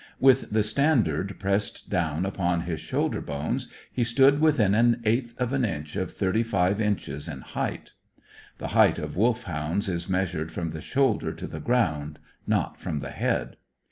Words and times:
With 0.19 0.49
the 0.51 0.63
standard 0.63 1.37
pressed 1.39 1.91
down 1.91 2.25
upon 2.25 2.61
his 2.61 2.79
shoulder 2.79 3.21
bones 3.21 3.67
he 3.93 4.03
stood 4.03 4.39
within 4.41 4.73
an 4.73 4.99
eighth 5.05 5.39
of 5.39 5.53
an 5.53 5.63
inch 5.63 5.95
of 5.95 6.11
thirty 6.11 6.41
five 6.41 6.81
inches 6.81 7.27
in 7.27 7.41
height. 7.41 7.91
(The 8.57 8.69
height 8.69 8.97
of 8.97 9.15
Wolfhounds 9.15 9.87
is 9.87 10.09
measured 10.09 10.51
from 10.51 10.71
the 10.71 10.81
shoulder 10.81 11.31
to 11.33 11.45
the 11.45 11.59
ground, 11.59 12.19
not 12.47 12.81
from 12.81 12.97
the 12.97 13.11
head.) 13.11 13.57